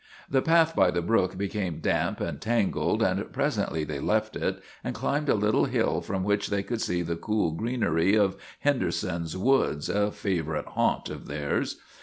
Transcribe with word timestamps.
The 0.27 0.41
path 0.41 0.75
by 0.75 0.89
the 0.89 1.03
brook 1.03 1.37
became 1.37 1.77
damp 1.77 2.19
and 2.21 2.41
tangled, 2.41 3.03
and 3.03 3.31
presently 3.31 3.83
they 3.83 3.99
left 3.99 4.35
it 4.35 4.59
and 4.83 4.95
climbed 4.95 5.29
a 5.29 5.35
little 5.35 5.65
hill 5.65 6.01
from 6.01 6.23
which 6.23 6.47
they 6.49 6.63
could 6.63 6.81
see 6.81 7.03
the 7.03 7.15
cool 7.15 7.51
greenery 7.51 8.15
of 8.15 8.35
Hen 8.61 8.79
derson's 8.79 9.37
woods, 9.37 9.89
a 9.89 10.09
favorite 10.11 10.65
haunt 10.65 11.11
of 11.11 11.27
theirs. 11.27 11.75